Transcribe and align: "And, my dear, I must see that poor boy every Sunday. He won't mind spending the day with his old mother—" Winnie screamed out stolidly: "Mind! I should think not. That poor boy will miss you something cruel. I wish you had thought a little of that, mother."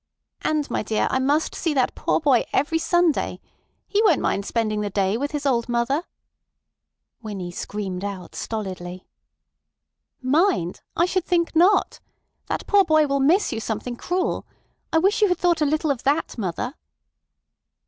"And, 0.41 0.67
my 0.71 0.81
dear, 0.81 1.07
I 1.11 1.19
must 1.19 1.53
see 1.53 1.75
that 1.75 1.93
poor 1.93 2.19
boy 2.19 2.43
every 2.51 2.79
Sunday. 2.79 3.39
He 3.87 4.01
won't 4.01 4.19
mind 4.19 4.47
spending 4.47 4.81
the 4.81 4.89
day 4.89 5.15
with 5.15 5.29
his 5.29 5.45
old 5.45 5.69
mother—" 5.69 6.05
Winnie 7.21 7.51
screamed 7.51 8.03
out 8.03 8.33
stolidly: 8.33 9.05
"Mind! 10.19 10.81
I 10.97 11.05
should 11.05 11.25
think 11.25 11.55
not. 11.55 11.99
That 12.47 12.65
poor 12.65 12.83
boy 12.83 13.05
will 13.05 13.19
miss 13.19 13.53
you 13.53 13.59
something 13.59 13.95
cruel. 13.95 14.47
I 14.91 14.97
wish 14.97 15.21
you 15.21 15.27
had 15.27 15.37
thought 15.37 15.61
a 15.61 15.67
little 15.67 15.91
of 15.91 16.01
that, 16.01 16.35
mother." 16.35 16.73